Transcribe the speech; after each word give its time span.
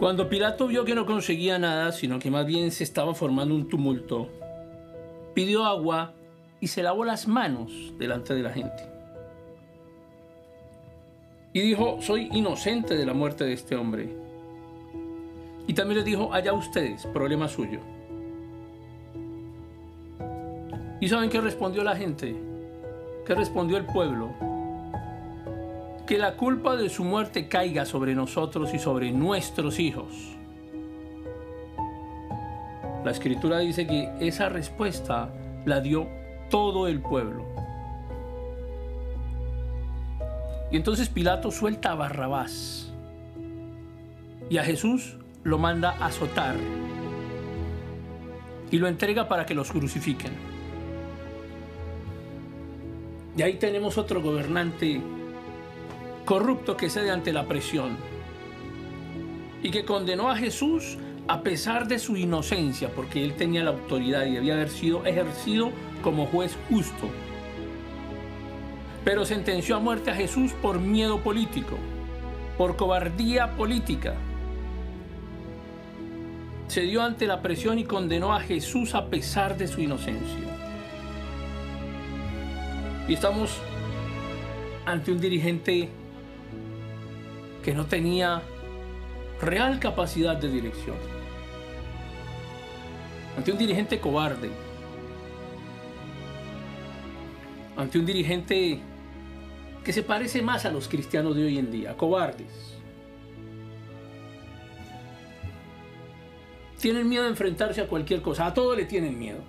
Cuando 0.00 0.30
Pilato 0.30 0.66
vio 0.66 0.86
que 0.86 0.94
no 0.94 1.04
conseguía 1.04 1.58
nada, 1.58 1.92
sino 1.92 2.18
que 2.18 2.30
más 2.30 2.46
bien 2.46 2.70
se 2.70 2.84
estaba 2.84 3.12
formando 3.14 3.54
un 3.54 3.68
tumulto, 3.68 4.30
pidió 5.34 5.66
agua 5.66 6.14
y 6.58 6.68
se 6.68 6.82
lavó 6.82 7.04
las 7.04 7.28
manos 7.28 7.70
delante 7.98 8.32
de 8.32 8.42
la 8.42 8.50
gente. 8.50 8.82
Y 11.52 11.60
dijo, 11.60 11.98
soy 12.00 12.30
inocente 12.32 12.96
de 12.96 13.04
la 13.04 13.12
muerte 13.12 13.44
de 13.44 13.52
este 13.52 13.76
hombre. 13.76 14.08
Y 15.66 15.74
también 15.74 15.98
les 15.98 16.06
dijo, 16.06 16.32
allá 16.32 16.54
ustedes, 16.54 17.04
problema 17.08 17.46
suyo. 17.46 17.80
¿Y 20.98 21.08
saben 21.10 21.28
qué 21.28 21.42
respondió 21.42 21.84
la 21.84 21.94
gente? 21.94 22.34
¿Qué 23.26 23.34
respondió 23.34 23.76
el 23.76 23.84
pueblo? 23.84 24.30
Que 26.10 26.18
la 26.18 26.36
culpa 26.36 26.74
de 26.74 26.88
su 26.88 27.04
muerte 27.04 27.46
caiga 27.46 27.84
sobre 27.84 28.16
nosotros 28.16 28.74
y 28.74 28.80
sobre 28.80 29.12
nuestros 29.12 29.78
hijos. 29.78 30.12
La 33.04 33.12
escritura 33.12 33.60
dice 33.60 33.86
que 33.86 34.10
esa 34.18 34.48
respuesta 34.48 35.32
la 35.66 35.80
dio 35.80 36.08
todo 36.50 36.88
el 36.88 37.00
pueblo. 37.00 37.44
Y 40.72 40.78
entonces 40.78 41.08
Pilato 41.08 41.52
suelta 41.52 41.92
a 41.92 41.94
Barrabás 41.94 42.92
y 44.50 44.58
a 44.58 44.64
Jesús 44.64 45.16
lo 45.44 45.58
manda 45.58 45.90
a 45.92 46.06
azotar 46.06 46.56
y 48.68 48.78
lo 48.78 48.88
entrega 48.88 49.28
para 49.28 49.46
que 49.46 49.54
los 49.54 49.70
crucifiquen. 49.70 50.32
Y 53.36 53.42
ahí 53.42 53.58
tenemos 53.58 53.96
otro 53.96 54.20
gobernante 54.20 55.00
corrupto 56.30 56.76
que 56.76 56.88
cede 56.88 57.10
ante 57.10 57.32
la 57.32 57.48
presión 57.48 57.96
y 59.64 59.72
que 59.72 59.84
condenó 59.84 60.30
a 60.30 60.36
Jesús 60.36 60.96
a 61.26 61.42
pesar 61.42 61.88
de 61.88 61.98
su 61.98 62.16
inocencia, 62.16 62.88
porque 62.94 63.24
él 63.24 63.34
tenía 63.34 63.64
la 63.64 63.70
autoridad 63.70 64.24
y 64.26 64.34
debía 64.34 64.54
haber 64.54 64.70
sido 64.70 65.04
ejercido 65.04 65.72
como 66.04 66.26
juez 66.26 66.56
justo. 66.68 67.08
Pero 69.04 69.24
sentenció 69.24 69.74
a 69.74 69.80
muerte 69.80 70.12
a 70.12 70.14
Jesús 70.14 70.52
por 70.52 70.78
miedo 70.78 71.18
político, 71.18 71.76
por 72.56 72.76
cobardía 72.76 73.56
política. 73.56 74.14
Se 76.68 76.82
dio 76.82 77.02
ante 77.02 77.26
la 77.26 77.42
presión 77.42 77.80
y 77.80 77.84
condenó 77.84 78.32
a 78.32 78.38
Jesús 78.38 78.94
a 78.94 79.06
pesar 79.06 79.58
de 79.58 79.66
su 79.66 79.80
inocencia. 79.80 80.46
Y 83.08 83.14
estamos 83.14 83.50
ante 84.86 85.10
un 85.10 85.20
dirigente 85.20 85.90
que 87.62 87.74
no 87.74 87.86
tenía 87.86 88.42
real 89.40 89.78
capacidad 89.78 90.36
de 90.36 90.48
dirección. 90.48 90.96
Ante 93.36 93.52
un 93.52 93.58
dirigente 93.58 94.00
cobarde. 94.00 94.50
Ante 97.76 97.98
un 97.98 98.06
dirigente 98.06 98.80
que 99.84 99.92
se 99.92 100.02
parece 100.02 100.42
más 100.42 100.64
a 100.64 100.70
los 100.70 100.88
cristianos 100.88 101.36
de 101.36 101.44
hoy 101.44 101.58
en 101.58 101.70
día, 101.70 101.96
cobardes. 101.96 102.76
Tienen 106.78 107.08
miedo 107.08 107.24
de 107.24 107.30
enfrentarse 107.30 107.80
a 107.80 107.86
cualquier 107.86 108.22
cosa, 108.22 108.46
a 108.46 108.54
todo 108.54 108.74
le 108.74 108.86
tienen 108.86 109.18
miedo. 109.18 109.40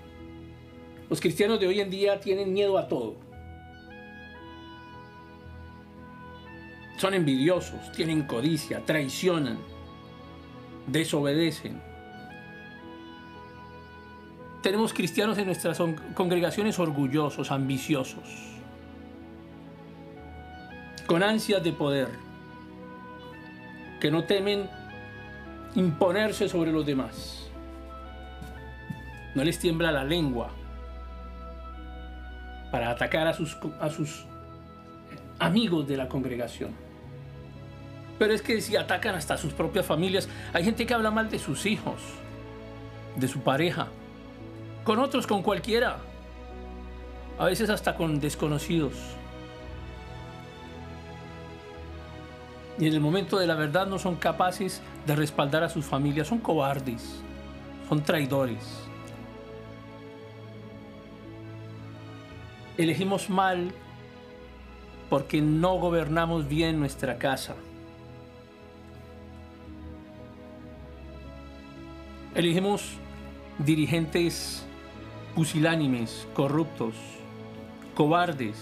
Los 1.10 1.20
cristianos 1.20 1.60
de 1.60 1.68
hoy 1.68 1.80
en 1.80 1.90
día 1.90 2.20
tienen 2.20 2.54
miedo 2.54 2.78
a 2.78 2.88
todo. 2.88 3.16
Son 7.02 7.16
envidiosos, 7.16 7.92
tienen 7.94 8.28
codicia, 8.28 8.86
traicionan, 8.86 9.58
desobedecen. 10.86 11.82
Tenemos 14.62 14.94
cristianos 14.94 15.36
en 15.40 15.48
nuestras 15.48 15.82
congregaciones 16.14 16.78
orgullosos, 16.78 17.50
ambiciosos, 17.50 18.22
con 21.08 21.24
ansias 21.24 21.64
de 21.64 21.74
poder, 21.74 22.10
que 24.00 24.12
no 24.12 24.26
temen 24.26 24.70
imponerse 25.74 26.48
sobre 26.48 26.72
los 26.72 26.86
demás. 26.86 27.50
No 29.34 29.44
les 29.44 29.58
tiembla 29.58 29.92
la 29.92 30.04
lengua 30.04 30.52
para 32.72 32.92
atacar 32.92 33.26
a 33.26 33.34
sus, 33.34 33.58
a 33.80 33.90
sus 33.90 34.24
amigos 35.40 35.88
de 35.88 35.98
la 35.98 36.08
congregación. 36.08 36.91
Pero 38.22 38.36
es 38.36 38.44
que 38.44 38.62
si 38.62 38.76
atacan 38.76 39.16
hasta 39.16 39.36
sus 39.36 39.52
propias 39.52 39.84
familias, 39.84 40.30
hay 40.54 40.64
gente 40.64 40.86
que 40.86 40.94
habla 40.94 41.10
mal 41.10 41.32
de 41.32 41.40
sus 41.40 41.66
hijos, 41.66 42.00
de 43.16 43.28
su 43.28 43.40
pareja, 43.40 43.88
con 44.84 45.00
otros, 45.00 45.26
con 45.26 45.42
cualquiera, 45.42 45.98
a 47.40 47.46
veces 47.46 47.72
hasta 47.72 47.96
con 47.96 48.20
desconocidos. 48.20 48.94
Y 52.78 52.86
en 52.86 52.94
el 52.94 53.00
momento 53.00 53.40
de 53.40 53.48
la 53.48 53.56
verdad 53.56 53.88
no 53.88 53.98
son 53.98 54.18
capaces 54.18 54.84
de 55.08 55.16
respaldar 55.16 55.64
a 55.64 55.70
sus 55.70 55.84
familias, 55.84 56.28
son 56.28 56.38
cobardes, 56.38 57.24
son 57.90 58.04
traidores. 58.04 58.84
Elegimos 62.78 63.32
mal 63.32 63.74
porque 65.10 65.42
no 65.42 65.80
gobernamos 65.80 66.48
bien 66.48 66.80
nuestra 66.80 67.18
casa. 67.18 67.56
Elegimos 72.34 72.94
dirigentes 73.60 74.66
pusilánimes, 75.36 76.26
corruptos, 76.34 76.96
cobardes. 77.94 78.56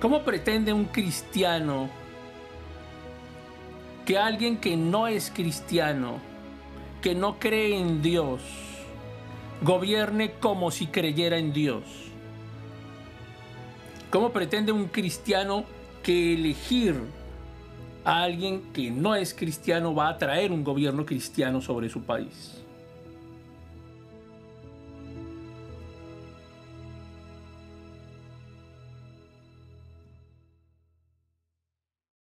¿Cómo 0.00 0.24
pretende 0.24 0.72
un 0.72 0.86
cristiano 0.86 1.88
que 4.04 4.18
alguien 4.18 4.56
que 4.56 4.76
no 4.76 5.06
es 5.06 5.30
cristiano, 5.32 6.18
que 7.00 7.14
no 7.14 7.38
cree 7.38 7.78
en 7.78 8.02
Dios, 8.02 8.42
gobierne 9.62 10.32
como 10.40 10.72
si 10.72 10.88
creyera 10.88 11.38
en 11.38 11.52
Dios? 11.52 11.84
¿Cómo 14.10 14.32
pretende 14.32 14.72
un 14.72 14.86
cristiano 14.86 15.64
que 16.02 16.34
elegir 16.34 16.96
alguien 18.08 18.72
que 18.72 18.90
no 18.90 19.14
es 19.14 19.34
cristiano 19.34 19.94
va 19.94 20.08
a 20.08 20.18
traer 20.18 20.50
un 20.52 20.64
gobierno 20.64 21.04
cristiano 21.04 21.60
sobre 21.60 21.88
su 21.88 22.02
país. 22.02 22.62